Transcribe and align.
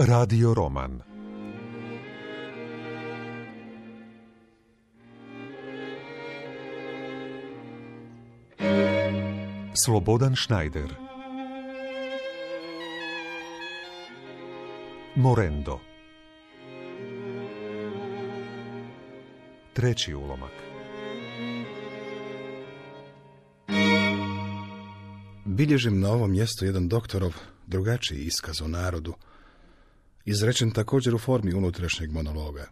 Radio 0.00 0.54
Roman. 0.54 1.02
Slobodan 9.84 10.36
Schneider. 10.36 10.94
Morendo. 15.16 15.80
Treći 19.72 20.14
ulomak. 20.14 20.52
Bilježim 25.44 26.00
na 26.00 26.10
ovom 26.10 26.30
mjestu 26.30 26.64
jedan 26.64 26.88
doktorov 26.88 27.34
drugačiji 27.66 28.18
iskaz 28.18 28.62
o 28.62 28.68
narodu, 28.68 29.14
izrečen 30.24 30.70
također 30.70 31.14
u 31.14 31.18
formi 31.18 31.54
unutrašnjeg 31.54 32.12
monologa. 32.12 32.70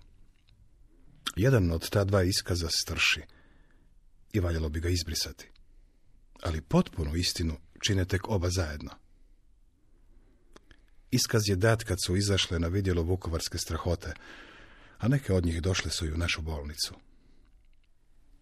Jedan 1.36 1.70
od 1.70 1.90
ta 1.90 2.04
dva 2.04 2.22
iskaza 2.22 2.68
strši 2.70 3.22
i 4.32 4.40
valjalo 4.40 4.68
bi 4.68 4.80
ga 4.80 4.88
izbrisati. 4.88 5.50
Ali 6.42 6.60
potpuno 6.60 7.14
istinu 7.14 7.56
čine 7.82 8.04
tek 8.04 8.28
oba 8.28 8.50
zajedno. 8.50 8.90
Iskaz 11.10 11.48
je 11.48 11.56
dat 11.56 11.84
kad 11.84 11.98
su 12.06 12.16
izašle 12.16 12.58
na 12.58 12.68
vidjelo 12.68 13.02
vukovarske 13.02 13.58
strahote, 13.58 14.14
a 14.98 15.08
neke 15.08 15.32
od 15.32 15.46
njih 15.46 15.62
došle 15.62 15.90
su 15.90 16.06
i 16.06 16.12
u 16.12 16.16
našu 16.16 16.42
bolnicu. 16.42 16.94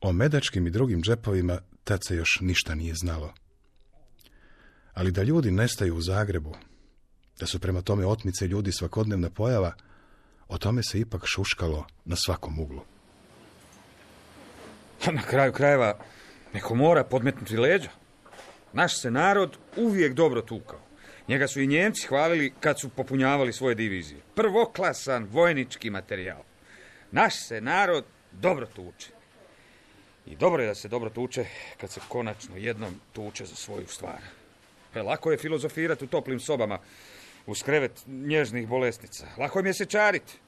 O 0.00 0.12
medačkim 0.12 0.66
i 0.66 0.70
drugim 0.70 1.02
džepovima 1.02 1.60
tad 1.84 2.04
se 2.04 2.16
još 2.16 2.38
ništa 2.40 2.74
nije 2.74 2.94
znalo. 2.94 3.34
Ali 4.94 5.12
da 5.12 5.22
ljudi 5.22 5.50
nestaju 5.50 5.96
u 5.96 6.00
Zagrebu, 6.00 6.56
da 7.40 7.46
su 7.46 7.58
prema 7.58 7.82
tome 7.82 8.06
otmice 8.06 8.46
ljudi 8.46 8.72
svakodnevna 8.72 9.30
pojava, 9.30 9.72
o 10.48 10.58
tome 10.58 10.82
se 10.82 11.00
ipak 11.00 11.22
šuškalo 11.26 11.86
na 12.04 12.16
svakom 12.16 12.58
uglu. 12.58 12.80
Na 15.12 15.22
kraju 15.22 15.52
krajeva, 15.52 15.98
neko 16.54 16.74
mora 16.74 17.04
podmetnuti 17.04 17.56
leđa. 17.56 17.90
Naš 18.72 19.00
se 19.00 19.10
narod 19.10 19.56
uvijek 19.76 20.14
dobro 20.14 20.42
tukao. 20.42 20.80
Njega 21.28 21.48
su 21.48 21.60
i 21.60 21.66
Njemci 21.66 22.06
hvalili 22.06 22.52
kad 22.60 22.80
su 22.80 22.88
popunjavali 22.88 23.52
svoje 23.52 23.74
divizije. 23.74 24.20
Prvoklasan 24.34 25.24
vojnički 25.24 25.90
materijal. 25.90 26.42
Naš 27.10 27.46
se 27.46 27.60
narod 27.60 28.04
dobro 28.32 28.66
tuče. 28.66 29.10
I 30.26 30.36
dobro 30.36 30.62
je 30.62 30.68
da 30.68 30.74
se 30.74 30.88
dobro 30.88 31.10
tuče 31.10 31.44
kad 31.76 31.90
se 31.90 32.00
konačno 32.08 32.56
jednom 32.56 33.00
tuče 33.12 33.46
za 33.46 33.54
svoju 33.54 33.86
stvar. 33.86 34.20
E, 34.94 35.02
lako 35.02 35.30
je 35.30 35.38
filozofirati 35.38 36.04
u 36.04 36.08
toplim 36.08 36.40
sobama, 36.40 36.78
uz 37.46 37.62
krevet 37.62 38.02
nježnih 38.06 38.68
bolesnica. 38.68 39.26
Lako 39.38 39.58
je 39.58 39.62
mjesečariti. 39.62 40.38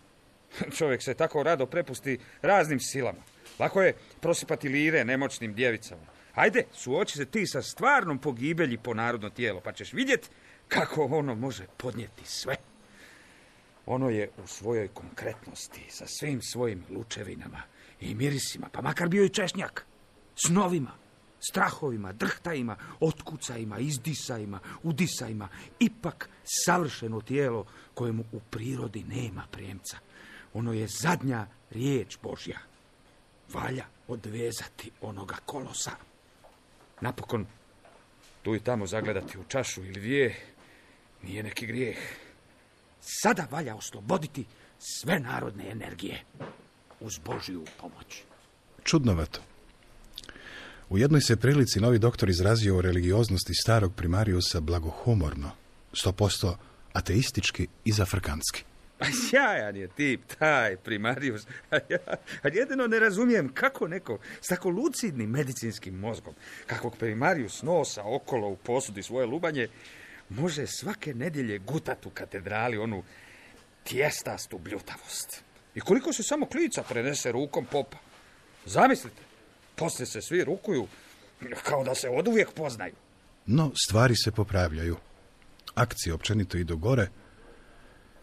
Čovjek 0.78 1.02
se 1.02 1.14
tako 1.14 1.42
rado 1.42 1.66
prepusti 1.66 2.18
raznim 2.42 2.80
silama. 2.80 3.22
Lako 3.58 3.82
je 3.82 3.94
prosipati 4.20 4.68
lire 4.68 5.04
nemoćnim 5.04 5.54
djevicama. 5.54 6.06
Ajde, 6.34 6.64
suoči 6.72 7.18
se 7.18 7.24
ti 7.24 7.46
sa 7.46 7.62
stvarnom 7.62 8.18
pogibelji 8.18 8.78
po 8.78 8.94
narodno 8.94 9.30
tijelo, 9.30 9.60
pa 9.60 9.72
ćeš 9.72 9.92
vidjeti 9.92 10.28
kako 10.68 11.04
ono 11.04 11.34
može 11.34 11.66
podnijeti 11.76 12.22
sve. 12.24 12.56
Ono 13.86 14.10
je 14.10 14.30
u 14.44 14.46
svojoj 14.46 14.88
konkretnosti, 14.88 15.80
sa 15.88 16.06
svim 16.06 16.42
svojim 16.42 16.84
lučevinama 16.90 17.62
i 18.00 18.14
mirisima, 18.14 18.68
pa 18.72 18.82
makar 18.82 19.08
bio 19.08 19.24
i 19.24 19.28
češnjak, 19.28 19.86
snovima, 20.46 20.90
strahovima, 21.40 22.12
drhtajima, 22.12 22.76
otkucajima, 23.00 23.78
izdisajima, 23.78 24.60
udisajima, 24.82 25.48
ipak 25.80 26.28
savršeno 26.44 27.20
tijelo 27.20 27.66
kojemu 27.94 28.24
u 28.32 28.40
prirodi 28.40 29.04
nema 29.04 29.44
prijemca. 29.50 29.98
Ono 30.54 30.72
je 30.72 30.86
zadnja 30.88 31.46
riječ 31.70 32.18
Božja. 32.22 32.58
Valja 33.52 33.84
odvezati 34.08 34.90
onoga 35.00 35.36
kolosa. 35.46 35.90
Napokon, 37.00 37.46
tu 38.42 38.54
i 38.54 38.60
tamo 38.60 38.86
zagledati 38.86 39.38
u 39.38 39.44
čašu 39.44 39.84
ili 39.84 39.92
dvije, 39.92 40.36
nije 41.22 41.42
neki 41.42 41.66
grijeh. 41.66 41.98
Sada 43.00 43.46
valja 43.50 43.74
osloboditi 43.76 44.44
sve 44.78 45.20
narodne 45.20 45.70
energije 45.70 46.24
uz 47.00 47.18
Božju 47.18 47.64
pomoć. 47.80 48.22
Čudnovato. 48.84 49.47
U 50.90 50.98
jednoj 50.98 51.20
se 51.20 51.36
prilici 51.36 51.80
novi 51.80 51.98
doktor 51.98 52.30
izrazio 52.30 52.76
o 52.76 52.80
religioznosti 52.80 53.54
starog 53.54 53.94
primariusa 53.94 54.60
blagohumorno, 54.60 55.50
sto 55.92 56.12
posto 56.12 56.58
ateistički 56.92 57.66
i 57.84 57.92
zafrkanski. 57.92 58.64
A 58.98 59.04
sjajan 59.12 59.76
je 59.76 59.88
tip, 59.88 60.20
taj 60.38 60.76
primarius. 60.76 61.46
A 62.42 62.48
jedino 62.52 62.86
ne 62.86 62.98
razumijem 62.98 63.48
kako 63.54 63.88
neko 63.88 64.18
s 64.40 64.46
tako 64.46 64.70
lucidnim 64.70 65.30
medicinskim 65.30 65.94
mozgom, 65.94 66.34
kakvog 66.66 66.96
primarius 66.96 67.62
nosa 67.62 68.02
okolo 68.04 68.48
u 68.48 68.56
posudi 68.56 69.02
svoje 69.02 69.26
lubanje, 69.26 69.68
može 70.28 70.66
svake 70.66 71.14
nedjelje 71.14 71.58
gutat 71.58 72.06
u 72.06 72.10
katedrali 72.10 72.78
onu 72.78 73.02
tjestastu 73.84 74.58
bljutavost. 74.58 75.42
I 75.74 75.80
koliko 75.80 76.12
se 76.12 76.22
samo 76.22 76.46
klica 76.46 76.82
prenese 76.82 77.32
rukom 77.32 77.66
popa. 77.70 77.96
Zamislite, 78.66 79.27
poslije 79.78 80.06
se 80.06 80.22
svi 80.22 80.44
rukuju 80.44 80.86
kao 81.62 81.84
da 81.84 81.94
se 81.94 82.08
oduvijek 82.08 82.52
poznaju. 82.52 82.94
No, 83.46 83.72
stvari 83.86 84.16
se 84.16 84.30
popravljaju. 84.30 84.96
Akcije 85.74 86.14
općenito 86.14 86.58
idu 86.58 86.76
gore, 86.76 87.08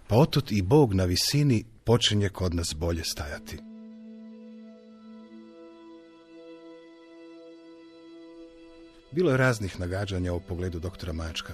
pa 0.07 0.15
otud 0.15 0.51
i 0.51 0.61
Bog 0.61 0.93
na 0.93 1.05
visini 1.05 1.65
počinje 1.83 2.29
kod 2.29 2.55
nas 2.55 2.75
bolje 2.75 3.03
stajati. 3.03 3.57
Bilo 9.11 9.31
je 9.31 9.37
raznih 9.37 9.79
nagađanja 9.79 10.33
u 10.33 10.39
pogledu 10.39 10.79
doktora 10.79 11.13
Mačka. 11.13 11.53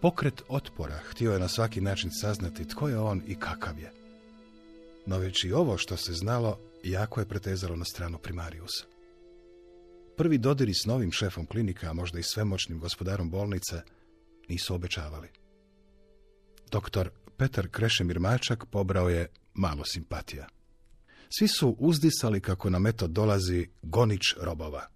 Pokret 0.00 0.42
otpora 0.48 0.98
htio 1.10 1.32
je 1.32 1.38
na 1.38 1.48
svaki 1.48 1.80
način 1.80 2.10
saznati 2.10 2.68
tko 2.68 2.88
je 2.88 2.98
on 2.98 3.22
i 3.26 3.34
kakav 3.34 3.78
je. 3.78 3.92
No 5.06 5.18
već 5.18 5.44
i 5.44 5.52
ovo 5.52 5.78
što 5.78 5.96
se 5.96 6.12
znalo 6.12 6.58
jako 6.90 7.20
je 7.20 7.28
pretezalo 7.28 7.76
na 7.76 7.84
stranu 7.84 8.18
primariusa. 8.18 8.84
Prvi 10.16 10.38
dodiri 10.38 10.74
s 10.74 10.86
novim 10.86 11.12
šefom 11.12 11.46
klinika, 11.46 11.90
a 11.90 11.92
možda 11.92 12.18
i 12.18 12.22
svemoćnim 12.22 12.78
gospodarom 12.78 13.30
bolnice, 13.30 13.82
nisu 14.48 14.74
obećavali. 14.74 15.28
Doktor 16.70 17.10
Petar 17.36 17.68
Krešemir 17.68 18.20
Mačak 18.20 18.64
pobrao 18.70 19.08
je 19.08 19.28
malo 19.54 19.84
simpatija. 19.84 20.46
Svi 21.38 21.48
su 21.48 21.76
uzdisali 21.78 22.40
kako 22.40 22.70
na 22.70 22.78
metod 22.78 23.10
dolazi 23.10 23.68
gonič 23.82 24.36
robova. 24.40 24.86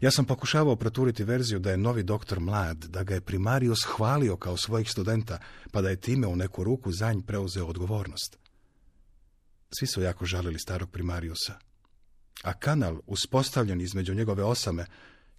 Ja 0.00 0.10
sam 0.10 0.24
pokušavao 0.24 0.76
proturiti 0.76 1.24
verziju 1.24 1.58
da 1.58 1.70
je 1.70 1.76
novi 1.76 2.02
doktor 2.02 2.40
mlad, 2.40 2.76
da 2.76 3.02
ga 3.02 3.14
je 3.14 3.20
primarius 3.20 3.78
hvalio 3.96 4.36
kao 4.36 4.56
svojih 4.56 4.90
studenta, 4.90 5.38
pa 5.72 5.82
da 5.82 5.90
je 5.90 6.00
time 6.00 6.26
u 6.26 6.36
neku 6.36 6.64
ruku 6.64 6.92
za 6.92 7.12
nj 7.12 7.20
preuzeo 7.26 7.66
odgovornost. 7.66 8.38
Svi 9.78 9.86
su 9.86 10.02
jako 10.02 10.24
žalili 10.26 10.58
starog 10.58 10.90
primariusa. 10.90 11.58
A 12.42 12.52
kanal, 12.52 13.00
uspostavljen 13.06 13.80
između 13.80 14.14
njegove 14.14 14.44
osame, 14.44 14.86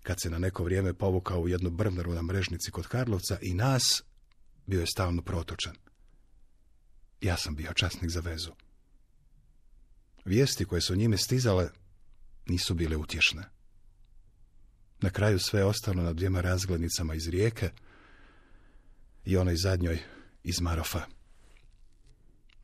kad 0.03 0.21
se 0.21 0.29
na 0.29 0.39
neko 0.39 0.63
vrijeme 0.63 0.93
povukao 0.93 1.41
u 1.41 1.47
jednu 1.47 1.69
brvnaru 1.69 2.13
na 2.13 2.21
mrežnici 2.21 2.71
kod 2.71 2.87
Karlovca 2.87 3.37
i 3.41 3.53
nas, 3.53 4.03
bio 4.65 4.79
je 4.79 4.87
stalno 4.87 5.21
protočan. 5.21 5.75
Ja 7.21 7.37
sam 7.37 7.55
bio 7.55 7.73
časnik 7.73 8.11
za 8.11 8.19
vezu. 8.19 8.51
Vijesti 10.25 10.65
koje 10.65 10.81
su 10.81 10.95
njime 10.95 11.17
stizale 11.17 11.69
nisu 12.45 12.73
bile 12.73 12.97
utješne. 12.97 13.43
Na 15.01 15.09
kraju 15.09 15.39
sve 15.39 15.63
ostalo 15.63 16.03
na 16.03 16.13
dvijema 16.13 16.41
razglednicama 16.41 17.15
iz 17.15 17.27
rijeke 17.27 17.69
i 19.25 19.37
onoj 19.37 19.55
zadnjoj 19.55 19.99
iz 20.43 20.61
Marofa. 20.61 21.16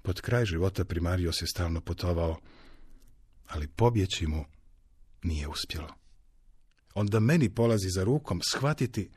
Pod 0.06 0.22
kraj 0.22 0.46
života 0.46 0.86
primario 0.86 1.32
se 1.32 1.48
stalno 1.48 1.82
putovao, 1.82 2.40
ali 3.48 3.68
pobjeći 3.68 4.28
mu 4.28 4.46
nije 5.24 5.48
uspjelo. 5.48 5.94
Onda 6.96 7.20
meni 7.20 7.50
polazi 7.50 7.90
za 7.90 8.04
rukom 8.04 8.42
shvatiti 8.42 9.10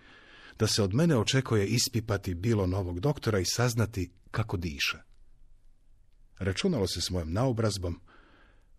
da 0.59 0.67
se 0.67 0.83
od 0.83 0.95
mene 0.95 1.17
očekuje 1.17 1.67
ispipati 1.67 2.35
bilo 2.35 2.67
novog 2.67 3.01
doktora 3.01 3.39
i 3.39 3.45
saznati 3.45 4.11
kako 4.31 4.57
diše. 4.57 4.99
Računalo 6.39 6.87
se 6.87 7.01
s 7.01 7.11
mojom 7.11 7.33
naobrazbom, 7.33 8.01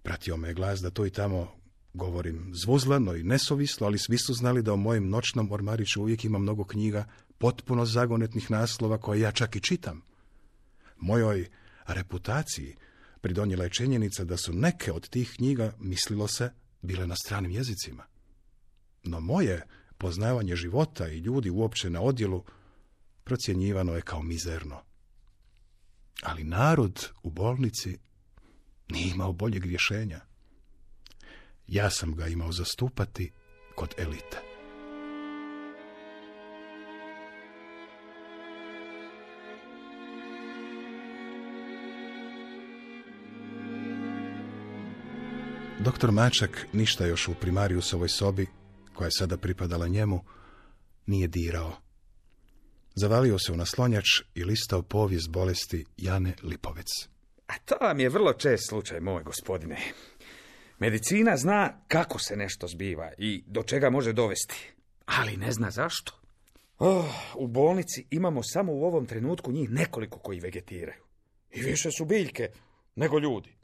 pratio 0.03 0.37
me 0.37 0.53
glas 0.53 0.79
da 0.79 0.89
to 0.89 1.05
i 1.05 1.09
tamo 1.09 1.53
govorim 1.93 2.51
zvuzlano 2.53 3.15
i 3.15 3.23
nesovislo, 3.23 3.87
ali 3.87 3.99
svi 3.99 4.17
su 4.17 4.33
znali 4.33 4.63
da 4.63 4.73
u 4.73 4.77
mojem 4.77 5.09
noćnom 5.09 5.51
ormariću 5.51 6.01
uvijek 6.01 6.25
ima 6.25 6.37
mnogo 6.39 6.63
knjiga, 6.63 7.05
potpuno 7.37 7.85
zagonetnih 7.85 8.51
naslova 8.51 8.97
koje 8.97 9.19
ja 9.19 9.31
čak 9.31 9.55
i 9.55 9.61
čitam. 9.61 10.01
Mojoj 10.97 11.49
reputaciji 11.93 12.75
pridonijela 13.21 13.63
je 13.63 13.69
činjenica 13.69 14.23
da 14.23 14.37
su 14.37 14.53
neke 14.53 14.91
od 14.91 15.09
tih 15.09 15.33
knjiga, 15.35 15.73
mislilo 15.79 16.27
se, 16.27 16.51
bile 16.81 17.07
na 17.07 17.15
stranim 17.15 17.51
jezicima. 17.51 18.05
No 19.03 19.19
moje 19.19 19.65
poznavanje 19.97 20.55
života 20.55 21.07
i 21.07 21.17
ljudi 21.17 21.49
uopće 21.49 21.89
na 21.89 22.01
odjelu 22.01 22.43
procjenjivano 23.23 23.95
je 23.95 24.01
kao 24.01 24.21
mizerno. 24.21 24.81
Ali 26.21 26.43
narod 26.43 27.09
u 27.23 27.29
bolnici 27.29 27.97
nije 28.89 29.11
imao 29.11 29.33
boljeg 29.33 29.65
rješenja. 29.65 30.21
Ja 31.67 31.89
sam 31.89 32.15
ga 32.15 32.27
imao 32.27 32.51
zastupati 32.51 33.31
kod 33.75 33.93
elite. 33.97 34.56
Doktor 45.87 46.11
Mačak 46.11 46.67
ništa 46.73 47.05
još 47.05 47.27
u 47.27 47.33
primariusovoj 47.33 48.09
sobi, 48.09 48.47
koja 48.93 49.05
je 49.05 49.11
sada 49.11 49.37
pripadala 49.37 49.87
njemu, 49.87 50.19
nije 51.05 51.27
dirao. 51.27 51.73
Zavalio 52.95 53.39
se 53.39 53.51
u 53.51 53.55
naslonjač 53.55 54.05
i 54.35 54.43
listao 54.43 54.81
povijest 54.81 55.29
bolesti 55.29 55.85
Jane 55.97 56.33
Lipovec. 56.43 56.87
A 57.47 57.53
to 57.65 57.75
vam 57.81 57.99
je 57.99 58.09
vrlo 58.09 58.33
čest 58.33 58.69
slučaj, 58.69 58.99
moj 58.99 59.23
gospodine. 59.23 59.77
Medicina 60.79 61.37
zna 61.37 61.81
kako 61.87 62.19
se 62.19 62.35
nešto 62.35 62.67
zbiva 62.67 63.11
i 63.17 63.43
do 63.47 63.63
čega 63.63 63.89
može 63.89 64.13
dovesti, 64.13 64.73
ali 65.05 65.37
ne 65.37 65.51
zna 65.51 65.71
zašto. 65.71 66.21
Oh, 66.79 67.35
u 67.35 67.47
bolnici 67.47 68.05
imamo 68.09 68.43
samo 68.43 68.73
u 68.73 68.83
ovom 68.83 69.05
trenutku 69.05 69.51
njih 69.51 69.69
nekoliko 69.69 70.19
koji 70.19 70.39
vegetiraju. 70.39 71.03
I 71.51 71.61
više 71.61 71.89
su 71.91 72.05
biljke 72.05 72.49
nego 72.95 73.19
ljudi. 73.19 73.56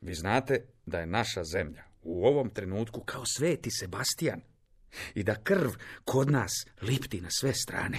Vi 0.00 0.14
znate 0.14 0.66
da 0.86 0.98
je 0.98 1.06
naša 1.06 1.44
zemlja 1.44 1.84
u 2.02 2.26
ovom 2.26 2.50
trenutku 2.50 3.00
kao 3.00 3.26
sveti 3.26 3.70
Sebastian 3.70 4.40
i 5.14 5.22
da 5.22 5.34
krv 5.34 5.70
kod 6.04 6.30
nas 6.30 6.52
lipti 6.82 7.20
na 7.20 7.28
sve 7.30 7.54
strane. 7.54 7.98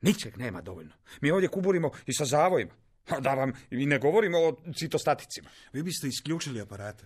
Ničeg 0.00 0.36
nema 0.36 0.60
dovoljno. 0.60 0.94
Mi 1.20 1.30
ovdje 1.30 1.48
kuburimo 1.48 1.90
i 2.06 2.12
sa 2.12 2.24
zavojima. 2.24 2.72
A 3.08 3.20
da 3.20 3.34
vam 3.34 3.52
i 3.70 3.86
ne 3.86 3.98
govorimo 3.98 4.38
o 4.38 4.56
citostaticima. 4.78 5.50
Vi 5.72 5.82
biste 5.82 6.08
isključili 6.08 6.60
aparate. 6.60 7.04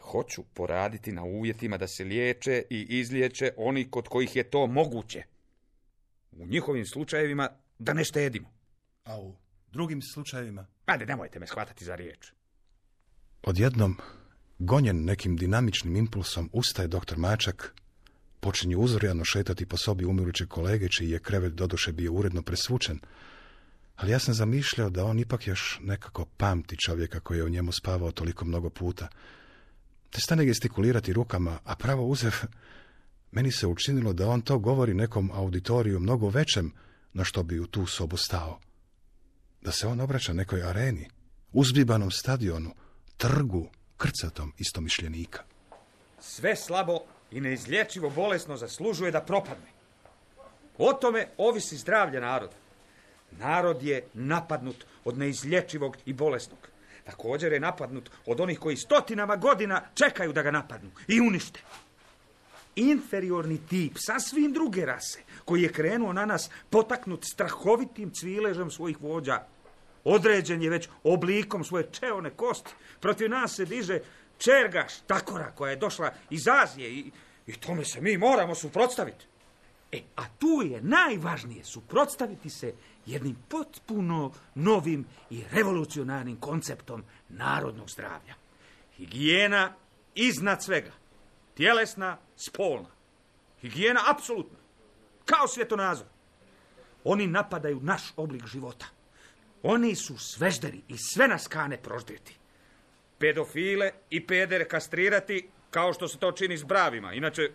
Hoću 0.00 0.44
poraditi 0.54 1.12
na 1.12 1.24
uvjetima 1.24 1.76
da 1.76 1.86
se 1.86 2.04
liječe 2.04 2.62
i 2.70 2.98
izliječe 2.98 3.52
oni 3.56 3.90
kod 3.90 4.08
kojih 4.08 4.36
je 4.36 4.50
to 4.50 4.66
moguće. 4.66 5.22
U 6.32 6.46
njihovim 6.46 6.86
slučajevima 6.86 7.48
da 7.78 7.92
ne 7.92 8.04
štedimo. 8.04 8.52
A 9.04 9.20
u 9.20 9.36
drugim 9.72 10.02
slučajevima? 10.02 10.66
Ajde, 10.86 11.06
nemojte 11.06 11.38
me 11.38 11.46
shvatati 11.46 11.84
za 11.84 11.94
riječ. 11.94 12.35
Odjednom, 13.46 13.96
gonjen 14.58 15.04
nekim 15.04 15.36
dinamičnim 15.36 15.96
impulsom, 15.96 16.50
ustaje 16.52 16.88
doktor 16.88 17.18
Mačak, 17.18 17.74
počinje 18.40 18.76
uzorjano 18.76 19.24
šetati 19.24 19.66
po 19.66 19.76
sobi 19.76 20.04
umiruće 20.04 20.46
kolege, 20.46 20.88
čiji 20.88 21.10
je 21.10 21.18
krevet 21.18 21.52
doduše 21.52 21.92
bio 21.92 22.12
uredno 22.12 22.42
presvučen, 22.42 22.98
ali 23.96 24.12
ja 24.12 24.18
sam 24.18 24.34
zamišljao 24.34 24.90
da 24.90 25.04
on 25.04 25.18
ipak 25.18 25.46
još 25.46 25.78
nekako 25.82 26.24
pamti 26.24 26.76
čovjeka 26.76 27.20
koji 27.20 27.38
je 27.38 27.44
u 27.44 27.48
njemu 27.48 27.72
spavao 27.72 28.12
toliko 28.12 28.44
mnogo 28.44 28.70
puta. 28.70 29.08
Te 30.10 30.20
stane 30.20 30.44
gestikulirati 30.44 31.12
rukama, 31.12 31.58
a 31.64 31.76
pravo 31.76 32.06
uzev, 32.06 32.34
meni 33.30 33.52
se 33.52 33.66
učinilo 33.66 34.12
da 34.12 34.28
on 34.28 34.40
to 34.42 34.58
govori 34.58 34.94
nekom 34.94 35.30
auditoriju 35.34 36.00
mnogo 36.00 36.28
većem 36.28 36.72
na 37.12 37.24
što 37.24 37.42
bi 37.42 37.60
u 37.60 37.66
tu 37.66 37.86
sobu 37.86 38.16
stao. 38.16 38.60
Da 39.62 39.72
se 39.72 39.86
on 39.86 40.00
obraća 40.00 40.32
nekoj 40.32 40.62
areni, 40.62 41.08
uzbibanom 41.52 42.10
stadionu, 42.10 42.74
trgu, 43.16 43.68
krcatom 43.96 44.52
istomišljenika. 44.58 45.42
Sve 46.20 46.56
slabo 46.56 46.98
i 47.30 47.40
neizlječivo 47.40 48.10
bolesno 48.10 48.56
zaslužuje 48.56 49.10
da 49.10 49.20
propadne. 49.20 49.76
O 50.78 50.92
tome 50.92 51.28
ovisi 51.38 51.76
zdravlje 51.76 52.20
naroda. 52.20 52.56
Narod 53.30 53.82
je 53.82 54.04
napadnut 54.14 54.84
od 55.04 55.18
neizlječivog 55.18 55.96
i 56.06 56.12
bolesnog. 56.12 56.58
Također 57.04 57.52
je 57.52 57.60
napadnut 57.60 58.10
od 58.26 58.40
onih 58.40 58.58
koji 58.58 58.76
stotinama 58.76 59.36
godina 59.36 59.82
čekaju 59.94 60.32
da 60.32 60.42
ga 60.42 60.50
napadnu 60.50 60.90
i 61.08 61.20
unište. 61.20 61.60
Inferiorni 62.76 63.58
tip, 63.68 63.92
sasvim 63.96 64.52
druge 64.52 64.86
rase, 64.86 65.20
koji 65.44 65.62
je 65.62 65.72
krenuo 65.72 66.12
na 66.12 66.26
nas 66.26 66.50
potaknut 66.70 67.24
strahovitim 67.24 68.10
cviležem 68.10 68.70
svojih 68.70 69.00
vođa, 69.00 69.46
određen 70.06 70.62
je 70.62 70.70
već 70.70 70.88
oblikom 71.04 71.64
svoje 71.64 71.88
čeone 71.92 72.30
kosti. 72.30 72.70
Protiv 73.00 73.30
nas 73.30 73.56
se 73.56 73.64
diže 73.64 74.00
čergaš, 74.38 75.00
takora, 75.06 75.52
koja 75.54 75.70
je 75.70 75.76
došla 75.76 76.12
iz 76.30 76.48
Azije 76.48 76.90
i, 76.90 77.10
i 77.46 77.52
tome 77.52 77.84
se 77.84 78.00
mi 78.00 78.16
moramo 78.16 78.54
suprotstaviti. 78.54 79.26
E, 79.92 80.00
a 80.16 80.22
tu 80.38 80.62
je 80.64 80.82
najvažnije 80.82 81.64
suprotstaviti 81.64 82.50
se 82.50 82.74
jednim 83.06 83.36
potpuno 83.48 84.32
novim 84.54 85.06
i 85.30 85.44
revolucionarnim 85.52 86.36
konceptom 86.36 87.04
narodnog 87.28 87.90
zdravlja. 87.90 88.34
Higijena 88.96 89.74
iznad 90.14 90.62
svega. 90.62 90.92
Tjelesna, 91.54 92.18
spolna. 92.36 92.88
Higijena 93.60 94.00
apsolutna. 94.10 94.58
Kao 95.24 95.48
svjetonazor. 95.48 96.06
Oni 97.04 97.26
napadaju 97.26 97.80
naš 97.82 98.12
oblik 98.16 98.46
života. 98.46 98.95
Oni 99.62 99.94
su 99.94 100.18
svežderi 100.18 100.82
i 100.88 100.98
sve 100.98 101.28
nas 101.28 101.48
kane 101.48 101.76
proždjeti. 101.76 102.36
Pedofile 103.18 103.90
i 104.10 104.26
pedere 104.26 104.68
kastrirati 104.68 105.48
kao 105.70 105.92
što 105.92 106.08
se 106.08 106.18
to 106.18 106.32
čini 106.32 106.58
s 106.58 106.64
bravima. 106.64 107.12
Inače, 107.12 107.50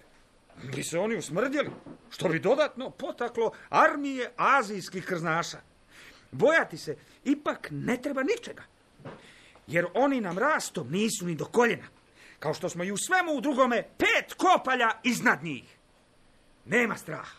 bi 0.75 0.83
se 0.83 0.99
oni 0.99 1.15
usmrdjeli, 1.15 1.69
što 2.09 2.29
bi 2.29 2.39
dodatno 2.39 2.89
potaklo 2.89 3.51
armije 3.69 4.31
azijskih 4.37 5.05
krznaša. 5.05 5.61
Bojati 6.31 6.77
se 6.77 6.97
ipak 7.23 7.67
ne 7.71 7.97
treba 8.01 8.23
ničega, 8.23 8.63
jer 9.67 9.85
oni 9.93 10.21
nam 10.21 10.37
rastom 10.37 10.91
nisu 10.91 11.25
ni 11.25 11.35
do 11.35 11.45
koljena, 11.45 11.87
kao 12.39 12.53
što 12.53 12.69
smo 12.69 12.83
i 12.83 12.91
u 12.91 12.97
svemu 12.97 13.31
u 13.31 13.41
drugome 13.41 13.83
pet 13.97 14.33
kopalja 14.37 14.91
iznad 15.03 15.43
njih. 15.43 15.77
Nema 16.65 16.97
straha, 16.97 17.37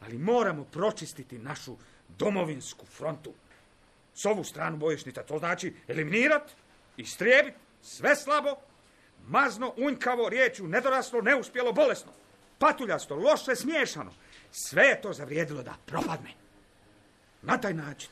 ali 0.00 0.18
moramo 0.18 0.64
pročistiti 0.64 1.38
našu 1.38 1.76
domovinsku 2.08 2.86
frontu. 2.86 3.32
S 4.14 4.24
ovu 4.24 4.44
stranu 4.44 4.76
bojišnica, 4.76 5.22
to 5.22 5.38
znači 5.38 5.74
eliminirat, 5.88 6.50
istrijebit, 6.96 7.54
sve 7.82 8.16
slabo, 8.16 8.56
mazno, 9.26 9.74
unjkavo, 9.76 10.28
riječu, 10.28 10.66
nedoraslo, 10.68 11.20
neuspjelo, 11.20 11.72
bolesno 11.72 12.12
patuljasto, 12.58 13.16
loše, 13.16 13.56
smiješano. 13.56 14.12
Sve 14.50 14.82
je 14.82 15.00
to 15.00 15.12
zavrijedilo 15.12 15.62
da 15.62 15.74
propadne. 15.86 16.30
Na 17.42 17.58
taj 17.58 17.74
način 17.74 18.10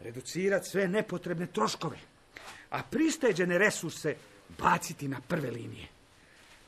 reducirati 0.00 0.68
sve 0.68 0.88
nepotrebne 0.88 1.46
troškove, 1.46 1.98
a 2.70 2.82
pristeđene 2.90 3.58
resurse 3.58 4.16
baciti 4.58 5.08
na 5.08 5.20
prve 5.28 5.50
linije. 5.50 5.88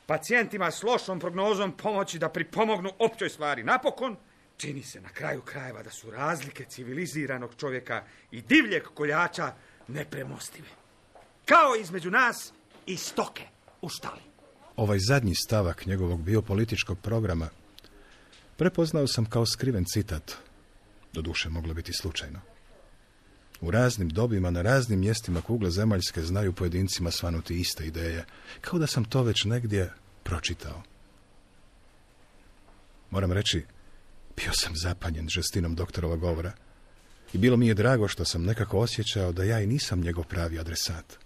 Pacijentima 0.05 0.71
s 0.71 0.83
lošom 0.83 1.19
prognozom 1.19 1.71
pomoći 1.71 2.19
da 2.19 2.29
pripomognu 2.29 2.91
općoj 2.99 3.29
stvari. 3.29 3.63
Napokon, 3.63 4.17
čini 4.59 4.83
se 4.83 5.01
na 5.01 5.09
kraju 5.09 5.41
krajeva 5.41 5.83
da 5.83 5.89
su 5.89 6.11
razlike 6.11 6.65
civiliziranog 6.65 7.55
čovjeka 7.57 8.03
i 8.31 8.41
divljeg 8.41 8.83
koljača 8.83 9.53
nepremostive. 9.87 10.67
Kao 11.45 11.75
između 11.81 12.11
nas 12.11 12.53
i 12.85 12.97
stoke 12.97 13.47
u 13.81 13.89
štali. 13.89 14.21
Ovaj 14.75 14.99
zadnji 14.99 15.35
stavak 15.35 15.85
njegovog 15.85 16.23
biopolitičkog 16.23 16.99
programa 16.99 17.49
prepoznao 18.57 19.07
sam 19.07 19.25
kao 19.25 19.45
skriven 19.45 19.85
citat, 19.85 20.31
doduše 21.13 21.49
moglo 21.49 21.73
biti 21.73 21.93
slučajno. 21.93 22.39
U 23.61 23.71
raznim 23.71 24.09
dobima, 24.09 24.51
na 24.51 24.61
raznim 24.61 24.99
mjestima 24.99 25.41
kugle 25.41 25.71
zemaljske 25.71 26.21
znaju 26.21 26.53
pojedincima 26.53 27.11
svanuti 27.11 27.59
iste 27.59 27.85
ideje, 27.85 28.25
kao 28.61 28.79
da 28.79 28.87
sam 28.87 29.05
to 29.05 29.23
već 29.23 29.45
negdje 29.45 29.93
pročitao. 30.23 30.83
Moram 33.09 33.31
reći, 33.31 33.65
bio 34.43 34.51
sam 34.53 34.75
zapanjen 34.75 35.29
žestinom 35.29 35.75
doktorova 35.75 36.15
govora 36.15 36.51
i 37.33 37.37
bilo 37.37 37.57
mi 37.57 37.67
je 37.67 37.73
drago 37.73 38.07
što 38.07 38.25
sam 38.25 38.43
nekako 38.43 38.79
osjećao 38.79 39.31
da 39.31 39.43
ja 39.43 39.61
i 39.61 39.67
nisam 39.67 40.01
njegov 40.01 40.23
pravi 40.23 40.59
adresat. 40.59 41.17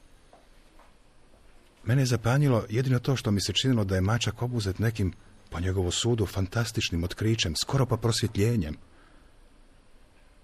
Mene 1.83 2.01
je 2.01 2.05
zapanjilo 2.05 2.65
jedino 2.69 2.99
to 2.99 3.15
što 3.15 3.31
mi 3.31 3.41
se 3.41 3.53
činilo 3.53 3.83
da 3.83 3.95
je 3.95 4.01
mačak 4.01 4.41
obuzet 4.41 4.79
nekim, 4.79 5.13
po 5.49 5.59
njegovu 5.59 5.91
sudu, 5.91 6.25
fantastičnim 6.25 7.03
otkrićem, 7.03 7.55
skoro 7.55 7.85
pa 7.85 7.97
prosvjetljenjem. 7.97 8.77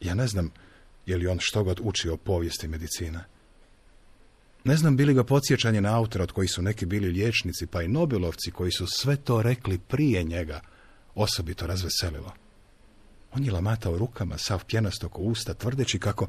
Ja 0.02 0.14
ne 0.14 0.28
znam 0.28 0.52
je 1.06 1.18
li 1.18 1.28
on 1.28 1.38
što 1.42 1.64
god 1.64 1.80
učio 1.84 2.14
o 2.14 2.18
povijesti 2.18 2.68
medicina. 2.68 3.24
Ne 4.64 4.76
znam 4.78 4.98
bili 4.98 5.14
ga 5.14 5.24
podsjećanje 5.24 5.82
na 5.82 5.98
autora 5.98 6.24
od 6.24 6.32
koji 6.32 6.48
su 6.48 6.62
neki 6.62 6.86
bili 6.86 7.08
liječnici, 7.08 7.68
pa 7.68 7.82
i 7.82 7.88
Nobelovci 7.88 8.52
koji 8.52 8.72
su 8.72 8.88
sve 8.88 9.16
to 9.16 9.42
rekli 9.42 9.80
prije 9.80 10.24
njega, 10.24 10.62
osobito 11.16 11.68
razveselilo. 11.68 12.34
On 13.34 13.44
je 13.44 13.52
lamatao 13.52 13.98
rukama, 13.98 14.38
sav 14.38 14.66
pjenastog 14.66 15.20
usta, 15.20 15.54
tvrdeći 15.54 16.00
kako 16.00 16.28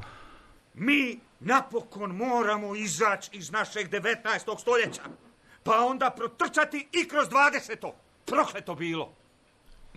mi 0.73 1.19
napokon 1.39 2.11
moramo 2.15 2.75
izaći 2.75 3.29
iz 3.33 3.51
našeg 3.51 3.89
19. 3.89 4.59
stoljeća. 4.59 5.01
Pa 5.63 5.85
onda 5.85 6.13
protrčati 6.17 6.87
i 6.91 7.07
kroz 7.07 7.27
20. 7.29 7.91
Prokleto 8.25 8.75
bilo. 8.75 9.13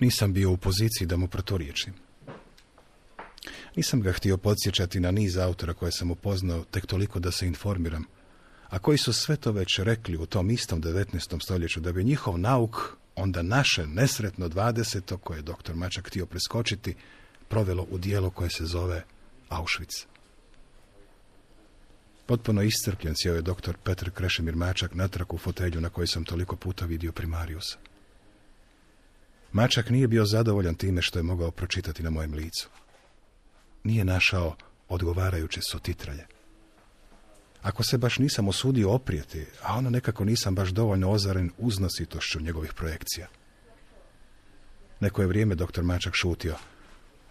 Nisam 0.01 0.33
bio 0.33 0.51
u 0.51 0.57
poziciji 0.57 1.07
da 1.07 1.17
mu 1.17 1.29
proturječim. 1.29 1.95
Nisam 3.77 4.01
ga 4.01 4.13
htio 4.13 4.37
podsjećati 4.37 5.01
na 5.01 5.11
niz 5.11 5.37
autora 5.37 5.75
koje 5.75 5.93
sam 5.93 6.11
upoznao 6.11 6.65
tek 6.65 6.87
toliko 6.87 7.19
da 7.19 7.31
se 7.31 7.47
informiram, 7.47 8.05
a 8.69 8.79
koji 8.79 8.99
su 8.99 9.13
sve 9.13 9.37
to 9.37 9.53
već 9.53 9.79
rekli 9.79 10.17
u 10.17 10.27
tom 10.27 10.51
istom 10.51 10.83
19. 10.83 11.43
stoljeću 11.43 11.81
da 11.81 11.93
bi 11.93 12.05
njihov 12.05 12.39
nauk, 12.39 12.97
onda 13.17 13.43
naše 13.43 13.87
nesretno 13.87 14.49
20. 14.49 15.17
koje 15.17 15.39
je 15.39 15.43
doktor 15.43 15.77
Mačak 15.77 16.07
htio 16.07 16.27
preskočiti, 16.27 16.95
provelo 17.49 17.87
u 17.91 17.99
dijelo 17.99 18.31
koje 18.31 18.51
se 18.51 18.65
zove 18.65 19.05
Auschwitz. 19.49 20.07
Potpuno 22.27 22.63
iscrpljen 22.63 23.15
sjeo 23.17 23.35
je 23.35 23.43
doktor 23.43 23.77
Petr 23.77 24.11
Krešimir 24.11 24.57
Mačak 24.57 24.95
natrag 24.95 25.33
u 25.35 25.39
fotelju 25.39 25.81
na 25.81 25.89
kojoj 25.89 26.07
sam 26.07 26.25
toliko 26.25 26.57
puta 26.57 26.87
vidio 26.87 27.13
primariusa. 27.13 27.79
Mačak 29.53 29.91
nije 29.91 30.09
bio 30.09 30.25
zadovoljan 30.25 30.75
time 30.75 31.03
što 31.03 31.19
je 31.19 31.23
mogao 31.23 31.51
pročitati 31.51 32.03
na 32.03 32.11
mojem 32.11 32.35
licu. 32.35 32.69
Nije 33.85 34.05
našao 34.05 34.57
odgovarajuće 34.89 35.61
sotitralje. 35.63 36.27
Ako 37.65 37.83
se 37.83 37.99
baš 37.99 38.19
nisam 38.19 38.49
osudio 38.49 38.91
oprijeti, 38.91 39.47
a 39.63 39.77
ono 39.77 39.91
nekako 39.91 40.25
nisam 40.25 40.55
baš 40.55 40.69
dovoljno 40.69 41.11
ozaren 41.11 41.51
uznositošću 41.59 42.41
njegovih 42.41 42.73
projekcija. 42.73 43.29
Neko 45.01 45.23
je 45.23 45.29
vrijeme 45.29 45.55
doktor 45.55 45.85
Mačak 45.85 46.15
šutio, 46.15 46.57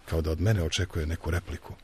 kao 0.08 0.20
da 0.20 0.30
od 0.30 0.40
mene 0.40 0.62
očekuje 0.62 1.06
neku 1.06 1.30
repliku. 1.30 1.74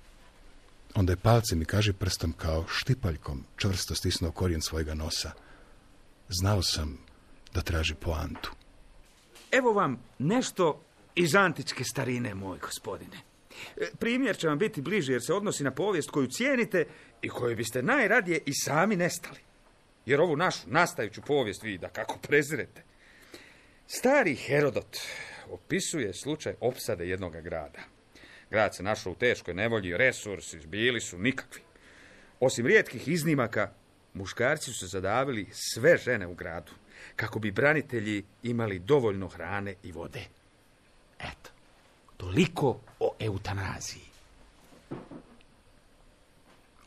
Onda 0.95 1.13
je 1.13 1.17
palcem 1.17 1.63
i 1.63 1.65
kaži 1.65 1.93
prstom 1.93 2.33
kao 2.33 2.65
štipaljkom 2.69 3.45
čvrsto 3.57 3.95
stisnuo 3.95 4.33
korijen 4.33 4.63
svojega 4.63 4.95
nosa. 4.95 5.31
Znao 6.29 6.63
sam 6.63 6.99
da 7.55 7.61
traži 7.61 7.95
poantu. 7.95 8.53
Evo 9.51 9.73
vam 9.73 9.99
nešto 10.19 10.83
iz 11.15 11.35
antičke 11.35 11.85
starine, 11.85 12.35
moj 12.35 12.59
gospodine. 12.59 13.17
E, 13.77 13.87
Primjer 13.99 14.37
će 14.37 14.49
vam 14.49 14.59
biti 14.59 14.81
bliži 14.83 15.13
jer 15.13 15.23
se 15.23 15.35
odnosi 15.35 15.65
na 15.65 15.71
povijest 15.71 16.11
koju 16.11 16.27
cijenite 16.27 16.87
i 17.23 17.29
koju 17.29 17.57
biste 17.57 17.83
najradije 17.83 18.41
i 18.47 18.55
sami 18.55 18.97
nestali. 18.97 19.41
Jer 20.07 20.21
ovu 20.21 20.37
našu 20.37 20.61
nastajuću 20.67 21.23
povijest 21.23 21.63
vi 21.63 21.79
da 21.79 21.89
kako 21.89 22.19
prezirete. 22.19 22.83
Stari 23.87 24.35
Herodot 24.35 24.97
opisuje 25.51 26.15
slučaj 26.15 26.55
opsade 26.61 27.09
jednog 27.09 27.33
grada. 27.33 27.81
Grad 28.51 28.77
se 28.77 28.83
našao 28.83 29.13
u 29.13 29.17
teškoj 29.17 29.55
nevolji, 29.55 29.97
resursi 29.97 30.67
bili 30.67 31.01
su 31.01 31.19
nikakvi. 31.19 31.61
Osim 32.41 32.67
rijetkih 32.67 33.09
iznimaka, 33.09 33.71
muškarci 34.15 34.73
su 34.73 34.87
zadavili 34.87 35.49
sve 35.53 35.97
žene 35.97 36.27
u 36.27 36.35
gradu, 36.35 36.73
kako 37.17 37.39
bi 37.39 37.51
branitelji 37.51 38.25
imali 38.43 38.79
dovoljno 38.79 39.29
hrane 39.29 39.75
i 39.83 39.93
vode. 39.93 40.21
Eto, 41.19 41.51
toliko 42.21 42.81
o 43.01 43.15
eutanaziji. 43.19 44.03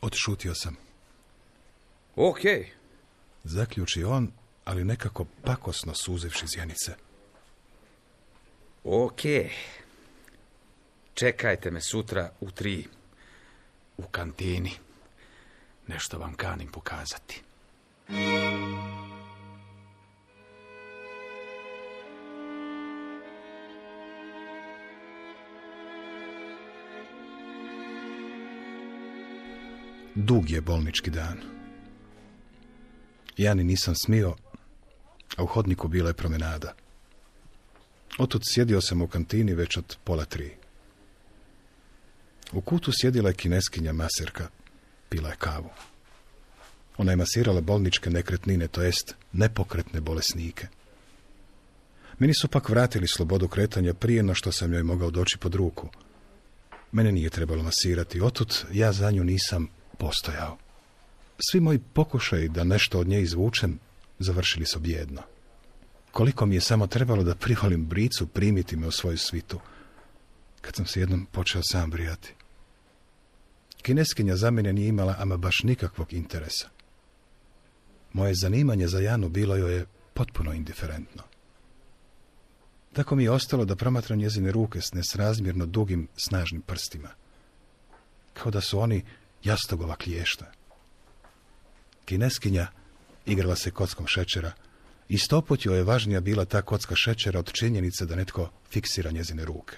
Odšutio 0.00 0.54
sam. 0.54 0.76
Ok, 2.16 2.38
Zaključi 3.44 4.04
on, 4.04 4.32
ali 4.64 4.84
nekako 4.84 5.24
pakosno 5.44 5.94
suzivši 5.94 6.46
zjenice. 6.46 6.94
ok. 8.84 9.20
Čekajte 11.14 11.70
me 11.70 11.80
sutra 11.80 12.30
u 12.40 12.50
tri. 12.50 12.86
U 13.96 14.02
kantini. 14.02 14.72
Nešto 15.86 16.18
vam 16.18 16.34
kanim 16.34 16.68
pokazati. 16.68 17.42
Dug 30.14 30.50
je 30.50 30.60
bolnički 30.60 31.10
dan. 31.10 31.38
Ja 33.36 33.54
ni 33.54 33.64
nisam 33.64 33.94
smio, 33.94 34.34
a 35.36 35.42
u 35.42 35.46
hodniku 35.46 35.88
bila 35.88 36.10
je 36.10 36.14
promenada. 36.14 36.74
Otud 38.18 38.42
sjedio 38.44 38.80
sam 38.80 39.02
u 39.02 39.06
kantini 39.06 39.54
već 39.54 39.76
od 39.76 39.96
pola 40.04 40.24
tri. 40.24 40.50
U 42.52 42.60
kutu 42.60 42.92
sjedila 43.00 43.28
je 43.28 43.34
kineskinja 43.34 43.92
maserka, 43.92 44.48
pila 45.08 45.28
je 45.28 45.36
kavu. 45.38 45.70
Ona 46.96 47.12
je 47.12 47.16
masirala 47.16 47.60
bolničke 47.60 48.10
nekretnine, 48.10 48.68
to 48.68 48.82
jest 48.82 49.14
nepokretne 49.32 50.00
bolesnike. 50.00 50.66
Meni 52.18 52.34
su 52.34 52.48
pak 52.48 52.68
vratili 52.68 53.08
slobodu 53.08 53.48
kretanja 53.48 53.94
prije 53.94 54.22
no 54.22 54.34
što 54.34 54.52
sam 54.52 54.72
joj 54.72 54.82
mogao 54.82 55.10
doći 55.10 55.38
pod 55.38 55.54
ruku. 55.54 55.88
Mene 56.92 57.12
nije 57.12 57.30
trebalo 57.30 57.62
masirati, 57.62 58.20
otud 58.20 58.54
ja 58.72 58.92
za 58.92 59.10
nju 59.10 59.24
nisam 59.24 59.68
postojao. 59.94 60.58
Svi 61.50 61.60
moji 61.60 61.78
pokušaji 61.78 62.48
da 62.48 62.64
nešto 62.64 63.00
od 63.00 63.08
nje 63.08 63.22
izvučem 63.22 63.78
završili 64.18 64.66
su 64.66 64.80
bjedno. 64.80 65.22
Koliko 66.12 66.46
mi 66.46 66.54
je 66.54 66.60
samo 66.60 66.86
trebalo 66.86 67.22
da 67.22 67.34
privolim 67.34 67.86
bricu 67.86 68.26
primiti 68.26 68.76
me 68.76 68.86
u 68.86 68.90
svoju 68.90 69.18
svitu, 69.18 69.60
kad 70.60 70.74
sam 70.74 70.86
se 70.86 71.00
jednom 71.00 71.26
počeo 71.32 71.62
sam 71.64 71.90
brijati. 71.90 72.34
Kineskinja 73.82 74.36
za 74.36 74.50
mene 74.50 74.72
nije 74.72 74.88
imala 74.88 75.16
ama 75.18 75.36
baš 75.36 75.62
nikakvog 75.62 76.12
interesa. 76.12 76.68
Moje 78.12 78.34
zanimanje 78.34 78.88
za 78.88 79.00
Janu 79.00 79.28
bilo 79.28 79.56
joj 79.56 79.74
je 79.74 79.86
potpuno 80.14 80.52
indiferentno. 80.52 81.22
Tako 82.92 83.16
mi 83.16 83.24
je 83.24 83.30
ostalo 83.30 83.64
da 83.64 83.76
promatram 83.76 84.18
njezine 84.18 84.52
ruke 84.52 84.80
s 84.80 84.92
nesrazmjerno 84.92 85.66
dugim, 85.66 86.08
snažnim 86.16 86.62
prstima. 86.62 87.08
Kao 88.32 88.50
da 88.50 88.60
su 88.60 88.78
oni 88.78 89.04
jastogova 89.44 89.96
kliješta. 89.96 90.52
Kineskinja 92.04 92.66
igrala 93.26 93.56
se 93.56 93.70
kockom 93.70 94.06
šećera 94.06 94.52
i 95.08 95.18
stoput 95.18 95.66
je 95.66 95.82
važnija 95.82 96.20
bila 96.20 96.44
ta 96.44 96.62
kocka 96.62 96.94
šećera 96.96 97.38
od 97.38 97.52
činjenice 97.52 98.06
da 98.06 98.16
netko 98.16 98.50
fiksira 98.70 99.10
njezine 99.10 99.44
ruke. 99.44 99.76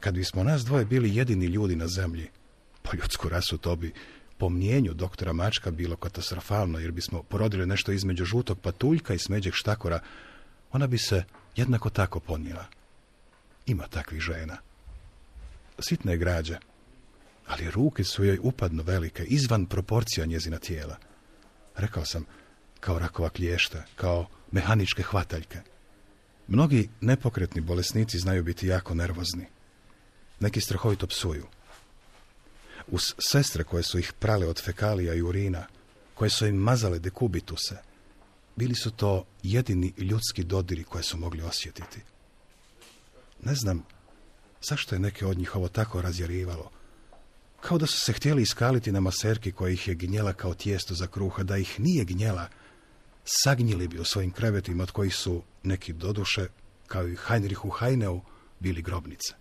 Kad 0.00 0.14
bismo 0.14 0.44
nas 0.44 0.64
dvoje 0.64 0.84
bili 0.84 1.16
jedini 1.16 1.46
ljudi 1.46 1.76
na 1.76 1.88
zemlji, 1.88 2.28
po 2.82 2.90
ljudsku 2.96 3.28
rasu 3.28 3.58
to 3.58 3.76
bi 3.76 3.92
po 4.38 4.48
mnjenju 4.48 4.94
doktora 4.94 5.32
Mačka 5.32 5.70
bilo 5.70 5.96
katastrofalno, 5.96 6.78
jer 6.78 6.92
bismo 6.92 7.22
porodili 7.22 7.66
nešto 7.66 7.92
između 7.92 8.24
žutog 8.24 8.60
patuljka 8.60 9.14
i 9.14 9.18
smeđeg 9.18 9.54
štakora, 9.54 10.00
ona 10.72 10.86
bi 10.86 10.98
se 10.98 11.24
jednako 11.56 11.90
tako 11.90 12.20
ponijela. 12.20 12.64
Ima 13.66 13.86
takvih 13.86 14.20
žena. 14.20 14.56
Sitne 15.78 16.16
građe, 16.16 16.58
ali 17.50 17.70
ruke 17.70 18.04
su 18.04 18.24
joj 18.24 18.38
upadno 18.42 18.82
velike, 18.82 19.24
izvan 19.24 19.66
proporcija 19.66 20.26
njezina 20.26 20.58
tijela. 20.58 20.96
Rekao 21.76 22.04
sam, 22.04 22.24
kao 22.80 22.98
rakova 22.98 23.28
kliješta, 23.28 23.84
kao 23.96 24.26
mehaničke 24.52 25.02
hvataljke. 25.02 25.58
Mnogi 26.48 26.88
nepokretni 27.00 27.60
bolesnici 27.60 28.18
znaju 28.18 28.42
biti 28.44 28.66
jako 28.66 28.94
nervozni. 28.94 29.46
Neki 30.40 30.60
strahovito 30.60 31.06
psuju. 31.06 31.46
Uz 32.88 33.14
sestre 33.18 33.64
koje 33.64 33.82
su 33.82 33.98
ih 33.98 34.12
prale 34.12 34.46
od 34.46 34.62
fekalija 34.64 35.14
i 35.14 35.22
urina, 35.22 35.66
koje 36.14 36.30
su 36.30 36.46
im 36.46 36.56
mazale 36.56 36.98
dekubituse, 36.98 37.76
bili 38.56 38.74
su 38.74 38.90
to 38.90 39.26
jedini 39.42 39.92
ljudski 39.98 40.44
dodiri 40.44 40.84
koje 40.84 41.02
su 41.02 41.18
mogli 41.18 41.42
osjetiti. 41.42 42.00
Ne 43.42 43.54
znam 43.54 43.82
zašto 44.62 44.94
je 44.94 44.98
neke 44.98 45.26
od 45.26 45.38
njih 45.38 45.56
ovo 45.56 45.68
tako 45.68 46.02
razjarivalo. 46.02 46.70
Kao 47.60 47.78
da 47.78 47.86
su 47.86 48.00
se 48.00 48.12
htjeli 48.12 48.42
iskaliti 48.42 48.92
na 48.92 49.00
maserki 49.00 49.52
koja 49.52 49.70
ih 49.72 49.88
je 49.88 49.94
gnjela 49.94 50.32
kao 50.32 50.54
tijesto 50.54 50.94
za 50.94 51.06
kruha, 51.06 51.42
da 51.42 51.56
ih 51.56 51.80
nije 51.80 52.04
gnjela, 52.04 52.48
sagnjili 53.24 53.88
bi 53.88 53.98
u 53.98 54.04
svojim 54.04 54.30
krevetima 54.30 54.82
od 54.82 54.90
kojih 54.90 55.14
su 55.14 55.42
neki 55.62 55.92
doduše, 55.92 56.46
kao 56.86 57.08
i 57.08 57.16
Heinrichu 57.26 57.70
Heineu, 57.70 58.20
bili 58.60 58.82
grobnice. 58.82 59.34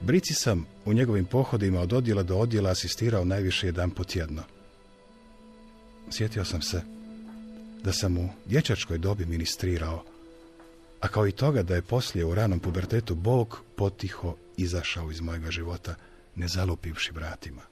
Brici 0.00 0.34
sam 0.34 0.66
u 0.84 0.92
njegovim 0.92 1.24
pohodima 1.24 1.80
od 1.80 1.92
odjela 1.92 2.22
do 2.22 2.36
odjela 2.36 2.70
asistirao 2.70 3.24
najviše 3.24 3.66
jedan 3.66 3.90
po 3.90 4.04
tjedno. 4.04 4.42
Sjetio 6.10 6.44
sam 6.44 6.62
se 6.62 6.82
da 7.84 7.92
sam 7.92 8.16
u 8.18 8.28
dječačkoj 8.46 8.98
dobi 8.98 9.26
ministrirao, 9.26 10.04
a 11.00 11.08
kao 11.08 11.26
i 11.26 11.32
toga 11.32 11.62
da 11.62 11.74
je 11.74 11.82
poslije 11.82 12.24
u 12.24 12.34
ranom 12.34 12.60
pubertetu 12.60 13.14
Bog 13.14 13.60
potiho 13.76 14.36
izašao 14.56 15.10
iz 15.10 15.20
mojega 15.20 15.50
života, 15.50 15.94
ne 16.36 16.48
zalupivši 16.48 17.12
vratima. 17.12 17.62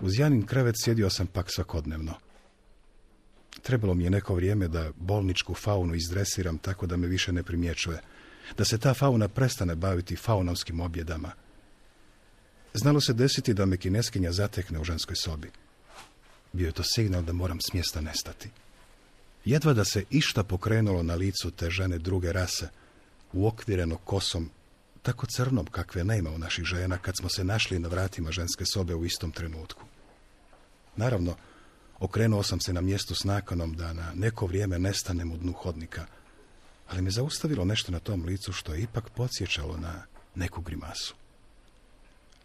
Uz 0.00 0.18
Janin 0.18 0.46
krevet 0.46 0.74
sjedio 0.84 1.10
sam 1.10 1.26
pak 1.26 1.46
svakodnevno. 1.50 2.14
Trebalo 3.62 3.94
mi 3.94 4.04
je 4.04 4.10
neko 4.10 4.34
vrijeme 4.34 4.68
da 4.68 4.90
bolničku 4.96 5.54
faunu 5.54 5.94
izdresiram 5.94 6.58
tako 6.58 6.86
da 6.86 6.96
me 6.96 7.06
više 7.06 7.32
ne 7.32 7.42
primjećuje, 7.42 8.00
da 8.58 8.64
se 8.64 8.78
ta 8.78 8.94
fauna 8.94 9.28
prestane 9.28 9.74
baviti 9.74 10.16
faunovskim 10.16 10.80
objedama. 10.80 11.32
Znalo 12.74 13.00
se 13.00 13.12
desiti 13.12 13.54
da 13.54 13.66
me 13.66 13.76
kineskinja 13.76 14.32
zatekne 14.32 14.80
u 14.80 14.84
ženskoj 14.84 15.16
sobi. 15.16 15.50
Bio 16.52 16.66
je 16.66 16.72
to 16.72 16.82
signal 16.82 17.22
da 17.22 17.32
moram 17.32 17.60
s 17.60 17.72
mjesta 17.72 18.00
nestati. 18.00 18.50
Jedva 19.46 19.72
da 19.72 19.84
se 19.84 20.04
išta 20.10 20.42
pokrenulo 20.42 21.02
na 21.02 21.14
licu 21.14 21.50
te 21.50 21.70
žene 21.70 21.98
druge 21.98 22.32
rase, 22.32 22.68
uokvireno 23.32 23.96
kosom, 23.96 24.50
tako 25.02 25.26
crnom 25.26 25.66
kakve 25.66 26.04
nema 26.04 26.30
u 26.30 26.38
naših 26.38 26.64
žena 26.64 26.98
kad 26.98 27.16
smo 27.16 27.28
se 27.28 27.44
našli 27.44 27.78
na 27.78 27.88
vratima 27.88 28.30
ženske 28.30 28.66
sobe 28.66 28.94
u 28.94 29.04
istom 29.04 29.32
trenutku. 29.32 29.82
Naravno, 30.96 31.36
okrenuo 31.98 32.42
sam 32.42 32.60
se 32.60 32.72
na 32.72 32.80
mjestu 32.80 33.14
s 33.14 33.24
nakanom 33.24 33.76
da 33.76 33.92
na 33.92 34.12
neko 34.14 34.46
vrijeme 34.46 34.78
nestanem 34.78 35.32
u 35.32 35.36
dnu 35.36 35.52
hodnika, 35.52 36.06
ali 36.88 37.02
me 37.02 37.10
zaustavilo 37.10 37.64
nešto 37.64 37.92
na 37.92 37.98
tom 37.98 38.24
licu 38.24 38.52
što 38.52 38.74
je 38.74 38.82
ipak 38.82 39.10
podsjećalo 39.10 39.76
na 39.76 40.02
neku 40.34 40.60
grimasu. 40.60 41.14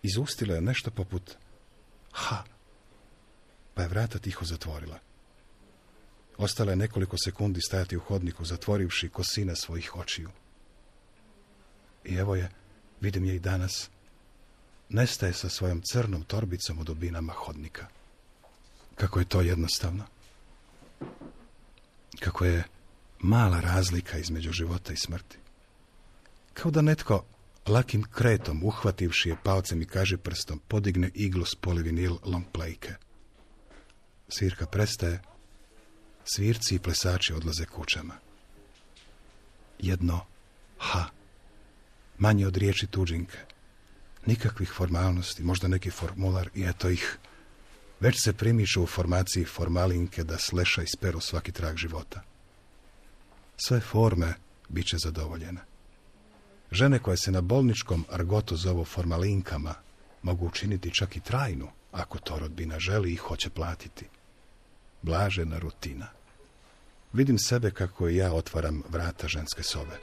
Izustila 0.04 0.56
je 0.56 0.62
nešto 0.62 0.92
poput 0.92 1.36
ha, 2.12 2.44
pa 3.74 3.82
je 3.82 3.88
vrata 3.88 4.20
tiho 4.20 4.46
zatvorila. 4.46 5.11
Ostala 6.42 6.72
je 6.72 6.76
nekoliko 6.76 7.18
sekundi 7.18 7.62
stajati 7.62 7.98
u 7.98 8.00
hodniku, 8.00 8.46
zatvorivši 8.46 9.10
kosine 9.10 9.56
svojih 9.56 9.96
očiju. 9.96 10.30
I 12.06 12.16
evo 12.16 12.36
je, 12.36 12.50
vidim 13.02 13.26
je 13.26 13.36
i 13.36 13.40
danas, 13.40 13.90
nestaje 14.90 15.34
sa 15.34 15.50
svojom 15.50 15.82
crnom 15.82 16.24
torbicom 16.24 16.80
u 16.80 16.84
dubinama 16.84 17.34
hodnika. 17.34 17.88
Kako 18.96 19.20
je 19.20 19.26
to 19.26 19.42
jednostavno. 19.42 20.04
Kako 22.20 22.46
je 22.46 22.64
mala 23.20 23.60
razlika 23.60 24.18
između 24.18 24.52
života 24.52 24.94
i 24.94 24.98
smrti. 24.98 25.38
Kao 26.54 26.72
da 26.72 26.82
netko 26.82 27.26
lakim 27.68 28.04
kretom, 28.04 28.64
uhvativši 28.64 29.30
je 29.30 29.38
palcem 29.44 29.82
i 29.82 29.86
kaže 29.86 30.18
prstom, 30.18 30.62
podigne 30.68 31.12
iglu 31.14 31.46
s 31.46 31.56
polivinil 31.56 32.18
long 32.24 32.46
playke. 32.54 32.94
Svirka 34.30 34.66
prestaje, 34.66 35.22
svirci 36.26 36.76
i 36.76 36.80
plesači 36.80 37.34
odlaze 37.34 37.66
kućama. 37.66 38.14
Jedno 39.80 40.26
ha, 40.78 41.06
manje 42.18 42.48
od 42.48 42.58
riječi 42.58 42.88
tuđinke. 42.88 43.38
Nikakvih 44.26 44.72
formalnosti, 44.72 45.44
možda 45.44 45.68
neki 45.68 45.92
formular 45.92 46.50
i 46.56 46.64
eto 46.64 46.90
ih. 46.90 47.18
Već 48.00 48.24
se 48.24 48.34
primiču 48.34 48.84
u 48.84 48.88
formaciji 48.88 49.46
formalinke 49.46 50.24
da 50.24 50.38
sleša 50.38 50.84
i 50.84 50.88
speru 50.88 51.20
svaki 51.20 51.52
trag 51.52 51.78
života. 51.78 52.22
Sve 53.58 53.80
forme 53.80 54.34
bit 54.70 54.88
će 54.88 54.98
zadovoljene. 54.98 55.62
Žene 56.72 57.00
koje 57.00 57.18
se 57.18 57.32
na 57.32 57.42
bolničkom 57.42 58.06
argotu 58.10 58.56
zovu 58.56 58.86
formalinkama 58.86 59.74
mogu 60.22 60.48
učiniti 60.48 60.94
čak 60.94 61.16
i 61.16 61.20
trajnu, 61.20 61.68
ako 61.92 62.20
to 62.20 62.40
rodbina 62.40 62.80
želi 62.80 63.14
i 63.14 63.16
hoće 63.16 63.50
platiti. 63.50 64.06
Blažena 65.02 65.60
rutina. 65.60 66.08
Vidim 67.14 67.38
sebe 67.40 67.72
kako 67.72 68.08
ja 68.08 68.34
otvaram 68.34 68.84
vrata 68.90 69.28
ženske 69.28 69.64
sobe. 69.64 69.98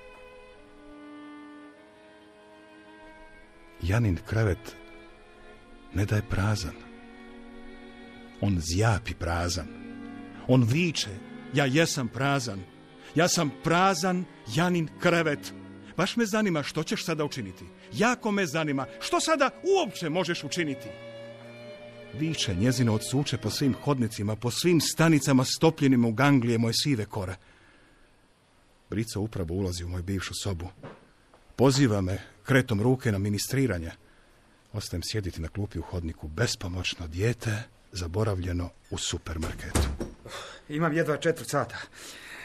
Janin 3.82 4.18
krevet 4.26 4.76
ne 5.94 6.04
da 6.04 6.16
je 6.16 6.22
prazan. 6.30 6.74
On 8.40 8.60
zjapi 8.60 9.14
prazan. 9.14 9.66
On 10.48 10.64
viče, 10.64 11.10
ja 11.54 11.64
jesam 11.64 12.08
prazan. 12.08 12.60
Ja 13.14 13.28
sam 13.28 13.50
prazan 13.64 14.24
Janin 14.54 14.88
krevet. 15.00 15.52
Baš 15.96 16.16
me 16.16 16.26
zanima 16.26 16.62
što 16.62 16.82
ćeš 16.82 17.04
sada 17.04 17.24
učiniti. 17.24 17.64
Jako 17.92 18.30
me 18.30 18.46
zanima 18.46 18.86
što 19.00 19.20
sada 19.20 19.50
uopće 19.62 20.08
možeš 20.08 20.44
učiniti. 20.44 20.88
Viče 22.18 22.54
njezino 22.54 22.94
odsuče 22.94 23.37
po 23.37 23.50
svim 23.50 23.75
hodnicima, 23.75 24.37
po 24.37 24.50
svim 24.50 24.80
stanicama 24.80 25.44
stopljenim 25.44 26.04
u 26.04 26.12
ganglije 26.12 26.58
moje 26.58 26.75
sive 26.75 27.04
kore. 27.04 27.37
Brica 28.90 29.20
upravo 29.20 29.54
ulazi 29.54 29.84
u 29.84 29.88
moju 29.88 30.02
bivšu 30.02 30.34
sobu. 30.42 30.68
Poziva 31.56 32.00
me 32.00 32.18
kretom 32.42 32.83
ruke 32.83 33.12
na 33.12 33.18
ministriranje. 33.18 33.90
Ostajem 34.72 35.02
sjediti 35.02 35.40
na 35.40 35.48
klupi 35.48 35.78
u 35.78 35.83
hodniku 35.83 36.28
bespomoćno 36.28 37.09
dijete, 37.09 37.62
zaboravljeno 37.92 38.70
u 38.90 38.98
supermarketu. 38.98 39.88
Imam 40.68 40.92
jedva 40.92 41.16
četvrt 41.16 41.48
sata, 41.48 41.76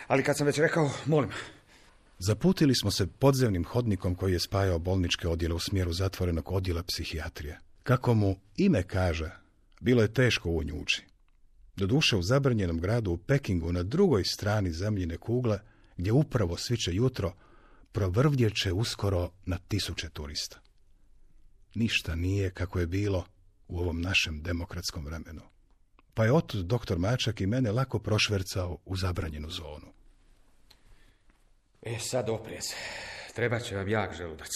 ali 0.07 0.23
kad 0.23 0.37
sam 0.37 0.47
već 0.47 0.57
rekao, 0.57 0.91
molim. 1.05 1.29
Zaputili 2.19 2.75
smo 2.75 2.91
se 2.91 3.07
podzemnim 3.07 3.63
hodnikom 3.65 4.15
koji 4.15 4.33
je 4.33 4.39
spajao 4.39 4.79
bolničke 4.79 5.27
odjele 5.27 5.55
u 5.55 5.59
smjeru 5.59 5.93
zatvorenog 5.93 6.51
odjela 6.51 6.83
psihijatrije. 6.83 7.59
Kako 7.83 8.13
mu 8.13 8.35
ime 8.57 8.83
kaže, 8.83 9.42
bilo 9.83 10.01
je 10.01 10.13
teško 10.13 10.49
u 10.49 10.63
nju. 10.63 10.85
Doduše 11.75 12.15
u 12.15 12.21
zabranjenom 12.21 12.79
gradu 12.79 13.11
u 13.11 13.17
Pekingu 13.17 13.71
na 13.71 13.83
drugoj 13.83 14.23
strani 14.23 14.71
zemljine 14.71 15.17
kugle, 15.17 15.59
gdje 15.97 16.11
upravo 16.11 16.57
sviće 16.57 16.93
jutro, 16.93 17.33
provrvdjeće 17.91 18.71
uskoro 18.71 19.31
na 19.45 19.57
tisuće 19.57 20.09
turista. 20.09 20.59
Ništa 21.75 22.15
nije 22.15 22.49
kako 22.49 22.79
je 22.79 22.87
bilo 22.87 23.25
u 23.67 23.79
ovom 23.79 24.01
našem 24.01 24.41
demokratskom 24.41 25.05
vremenu. 25.05 25.41
Pa 26.13 26.25
je 26.25 26.33
otud 26.33 26.65
doktor 26.65 26.99
Mačak 26.99 27.41
i 27.41 27.45
mene 27.47 27.71
lako 27.71 27.99
prošvercao 27.99 28.77
u 28.85 28.95
zabranjenu 28.97 29.49
zonu. 29.49 29.93
E, 31.81 31.99
sad 31.99 32.29
oprez. 32.29 32.63
Treba 33.35 33.59
će 33.59 33.75
vam 33.75 33.87
jak 33.87 34.15
želudac. 34.15 34.49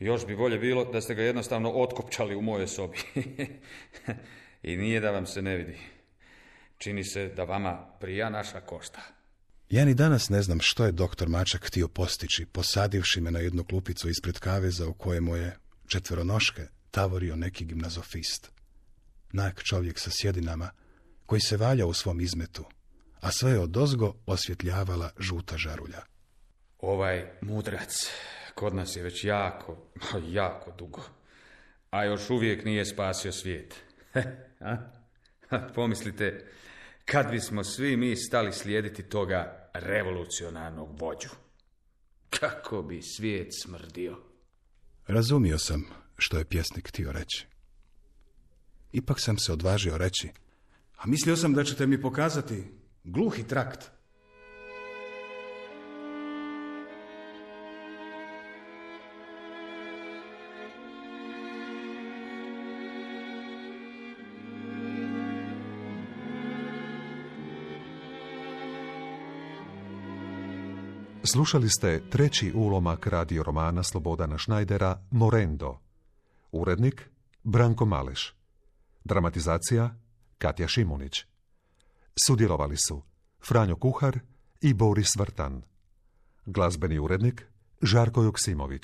Još 0.00 0.26
bi 0.26 0.36
bolje 0.36 0.58
bilo 0.58 0.84
da 0.84 1.00
ste 1.00 1.14
ga 1.14 1.22
jednostavno 1.22 1.70
otkopčali 1.70 2.36
u 2.36 2.42
mojoj 2.42 2.68
sobi. 2.68 2.98
I 4.62 4.76
nije 4.76 5.00
da 5.00 5.10
vam 5.10 5.26
se 5.26 5.42
ne 5.42 5.56
vidi. 5.56 5.78
Čini 6.78 7.04
se 7.04 7.28
da 7.28 7.44
vama 7.44 7.86
prija 8.00 8.30
naša 8.30 8.60
košta. 8.60 9.00
Ja 9.70 9.84
ni 9.84 9.94
danas 9.94 10.28
ne 10.28 10.42
znam 10.42 10.60
što 10.60 10.84
je 10.84 10.92
doktor 10.92 11.28
Mačak 11.28 11.66
htio 11.66 11.88
postići, 11.88 12.46
posadivši 12.46 13.20
me 13.20 13.30
na 13.30 13.38
jednu 13.38 13.64
klupicu 13.64 14.08
ispred 14.08 14.38
kaveza 14.38 14.88
u 14.88 14.94
kojemu 14.94 15.36
je 15.36 15.56
četveronoške 15.86 16.62
tavorio 16.90 17.36
neki 17.36 17.64
gimnazofist. 17.64 18.50
Nak 19.32 19.62
čovjek 19.62 19.98
sa 19.98 20.10
sjedinama, 20.12 20.70
koji 21.26 21.40
se 21.40 21.56
valja 21.56 21.86
u 21.86 21.92
svom 21.94 22.20
izmetu, 22.20 22.64
a 23.20 23.32
sve 23.32 23.50
je 23.50 23.58
od 23.58 23.76
ozgo 23.76 24.14
osvjetljavala 24.26 25.10
žuta 25.18 25.56
žarulja. 25.56 26.02
Ovaj 26.78 27.26
mudrac 27.40 28.10
kod 28.60 28.74
nas 28.74 28.96
je 28.96 29.02
već 29.02 29.24
jako, 29.24 29.76
jako 30.40 30.72
dugo, 30.78 31.02
a 31.90 32.04
još 32.04 32.30
uvijek 32.30 32.64
nije 32.64 32.84
spasio 32.84 33.32
svijet. 33.32 33.74
Pomislite, 35.74 36.46
kad 37.04 37.30
bismo 37.30 37.64
svi 37.64 37.96
mi 37.96 38.16
stali 38.16 38.52
slijediti 38.52 39.02
toga 39.02 39.70
revolucionarnog 39.74 41.00
vođu. 41.00 41.28
Kako 42.30 42.82
bi 42.82 43.02
svijet 43.02 43.48
smrdio. 43.62 44.18
Razumio 45.06 45.58
sam 45.58 45.84
što 46.18 46.38
je 46.38 46.44
pjesnik 46.44 46.88
htio 46.88 47.12
reći. 47.12 47.46
Ipak 48.92 49.20
sam 49.20 49.38
se 49.38 49.52
odvažio 49.52 49.98
reći, 49.98 50.28
a 50.96 51.06
mislio 51.06 51.36
sam 51.36 51.54
da 51.54 51.64
ćete 51.64 51.86
mi 51.86 52.02
pokazati 52.02 52.64
gluhi 53.04 53.42
trakt. 53.42 53.99
Slušali 71.24 71.68
ste 71.68 72.02
treći 72.10 72.52
ulomak 72.54 73.06
radio 73.06 73.42
romana 73.42 73.82
Slobodana 73.82 74.38
Šnajdera 74.38 75.00
Morendo. 75.10 75.78
Urednik 76.52 77.10
Branko 77.42 77.84
Maleš. 77.84 78.34
Dramatizacija 79.04 79.96
Katja 80.38 80.68
Šimunić. 80.68 81.24
Sudjelovali 82.26 82.76
su 82.76 83.02
Franjo 83.48 83.76
Kuhar 83.76 84.18
i 84.60 84.74
Boris 84.74 85.16
Vrtan. 85.16 85.62
Glazbeni 86.46 86.98
urednik 86.98 87.46
Žarko 87.82 88.22
Joksimović. 88.22 88.82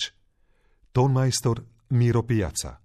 Tonmajstor 0.93 1.63
Miro 1.89 2.23
Pijaca. 2.23 2.77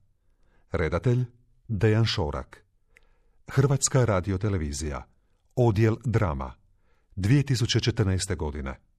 Redatelj 0.72 1.26
Dejan 1.68 2.06
Šorak. 2.06 2.66
Hrvatska 3.48 4.06
radiotelevizija. 4.06 5.08
Odjel 5.56 5.96
drama. 6.06 6.54
2014. 7.16 8.36
godine. 8.36 8.91